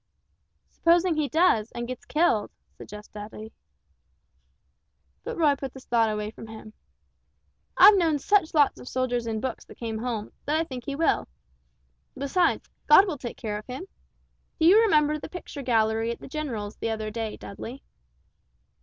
[0.71, 3.53] "Supposing if he does, and gets killed?" suggested Dudley.
[5.23, 6.73] But Roy put this thought away from him.
[7.77, 10.95] "I've known such lots of soldiers in books that come home, that I think he
[10.95, 11.27] will.
[12.17, 13.85] Besides God will take care of him.
[14.59, 17.83] Do you remember the picture gallery at the general's the other day, Dudley?"